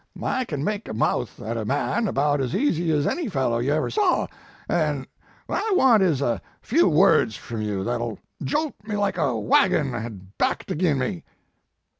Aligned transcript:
I 0.23 0.45
can 0.45 0.63
make 0.63 0.87
a 0.87 0.95
mouth 0.95 1.39
at 1.39 1.57
a 1.57 1.63
man 1.63 2.07
about 2.07 2.41
as 2.41 2.55
easy 2.55 2.89
as 2.91 3.05
any 3.05 3.29
fellow 3.29 3.59
you 3.59 3.71
ever 3.71 3.91
saw, 3.91 4.25
an 4.67 5.05
w 5.47 5.47
at 5.51 5.63
I 5.63 5.73
want 5.75 6.01
is 6.01 6.23
a 6.23 6.41
few 6.63 6.87
words 6.89 7.35
from 7.35 7.61
you 7.61 7.83
that 7.83 8.01
ll 8.01 8.17
jolt 8.43 8.73
me 8.83 8.95
like 8.97 9.19
a 9.19 9.37
wagin 9.39 9.93
had 9.93 10.39
backed 10.39 10.71
agin 10.71 10.97
me." 10.97 11.23